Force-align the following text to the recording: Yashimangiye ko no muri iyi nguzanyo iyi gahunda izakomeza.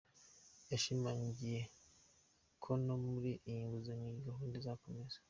Yashimangiye 0.71 1.59
ko 2.63 2.71
no 2.85 2.95
muri 3.07 3.31
iyi 3.49 3.61
nguzanyo 3.65 4.07
iyi 4.09 4.25
gahunda 4.29 4.55
izakomeza. 4.61 5.17